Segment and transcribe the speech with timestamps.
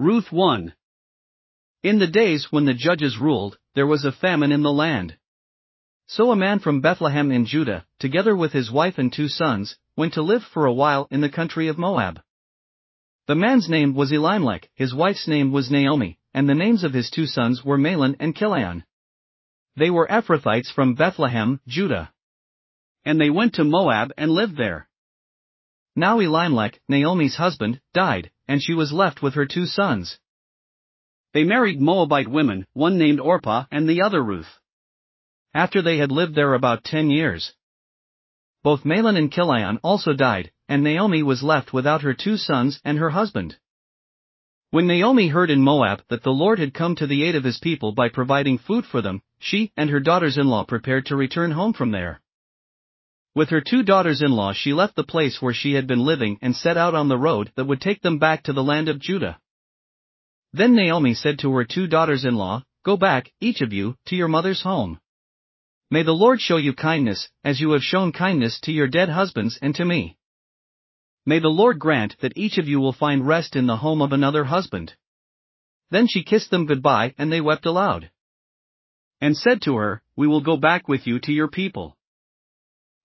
[0.00, 0.72] Ruth 1.
[1.82, 5.16] In the days when the judges ruled, there was a famine in the land.
[6.06, 10.14] So a man from Bethlehem in Judah, together with his wife and two sons, went
[10.14, 12.20] to live for a while in the country of Moab.
[13.26, 17.10] The man's name was Elimelech, his wife's name was Naomi, and the names of his
[17.10, 18.84] two sons were Mahlon and Chilion.
[19.74, 22.12] They were Ephrathites from Bethlehem, Judah.
[23.04, 24.87] And they went to Moab and lived there.
[25.98, 30.20] Now Elimelech, Naomi's husband, died, and she was left with her two sons.
[31.34, 34.60] They married Moabite women, one named Orpah and the other Ruth.
[35.52, 37.52] After they had lived there about ten years.
[38.62, 42.96] Both Mahlon and Chilion also died, and Naomi was left without her two sons and
[42.98, 43.56] her husband.
[44.70, 47.58] When Naomi heard in Moab that the Lord had come to the aid of his
[47.58, 51.50] people by providing food for them, she and her daughters in law prepared to return
[51.50, 52.20] home from there.
[53.38, 56.40] With her two daughters in law, she left the place where she had been living
[56.42, 58.98] and set out on the road that would take them back to the land of
[58.98, 59.38] Judah.
[60.52, 64.16] Then Naomi said to her two daughters in law, Go back, each of you, to
[64.16, 64.98] your mother's home.
[65.88, 69.56] May the Lord show you kindness, as you have shown kindness to your dead husbands
[69.62, 70.16] and to me.
[71.24, 74.12] May the Lord grant that each of you will find rest in the home of
[74.12, 74.94] another husband.
[75.92, 78.10] Then she kissed them goodbye and they wept aloud.
[79.20, 81.94] And said to her, We will go back with you to your people.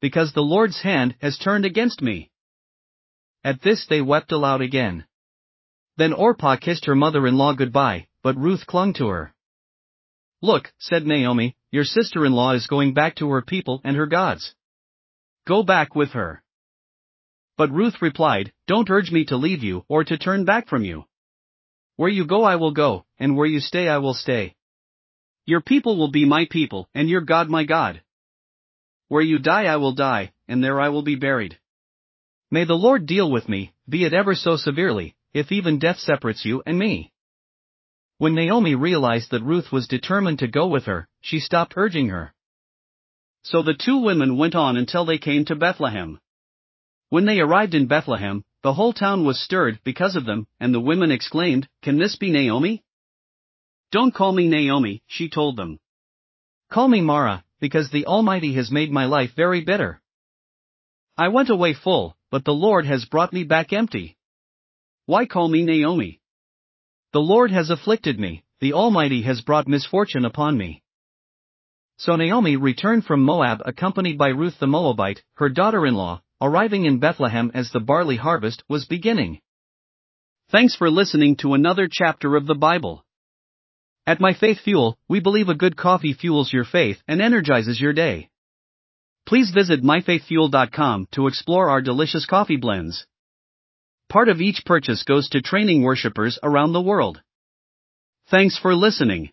[0.00, 2.30] because the Lord's hand has turned against me.
[3.44, 5.04] At this they wept aloud again.
[5.96, 9.34] Then Orpah kissed her mother in law goodbye, but Ruth clung to her.
[10.40, 14.06] Look, said Naomi, your sister in law is going back to her people and her
[14.06, 14.54] gods.
[15.46, 16.42] Go back with her.
[17.56, 21.04] But Ruth replied, Don't urge me to leave you or to turn back from you.
[21.96, 24.54] Where you go, I will go, and where you stay, I will stay.
[25.44, 28.02] Your people will be my people, and your God my God.
[29.08, 31.58] Where you die, I will die, and there I will be buried.
[32.50, 36.44] May the Lord deal with me, be it ever so severely, if even death separates
[36.44, 37.12] you and me.
[38.18, 42.34] When Naomi realized that Ruth was determined to go with her, she stopped urging her.
[43.42, 46.20] So the two women went on until they came to Bethlehem.
[47.08, 50.80] When they arrived in Bethlehem, the whole town was stirred because of them, and the
[50.80, 52.82] women exclaimed, Can this be Naomi?
[53.90, 55.78] Don't call me Naomi, she told them.
[56.70, 60.00] Call me Mara, because the Almighty has made my life very bitter.
[61.16, 64.16] I went away full, but the Lord has brought me back empty.
[65.06, 66.20] Why call me Naomi?
[67.12, 70.82] The Lord has afflicted me, the Almighty has brought misfortune upon me.
[71.96, 76.84] So Naomi returned from Moab accompanied by Ruth the Moabite, her daughter in law, arriving
[76.84, 79.40] in Bethlehem as the barley harvest was beginning.
[80.50, 83.04] Thanks for listening to another chapter of the Bible.
[84.08, 87.92] At My Faith Fuel, we believe a good coffee fuels your faith and energizes your
[87.92, 88.30] day.
[89.26, 93.06] Please visit myfaithfuel.com to explore our delicious coffee blends.
[94.08, 97.20] Part of each purchase goes to training worshippers around the world.
[98.30, 99.28] Thanks for listening.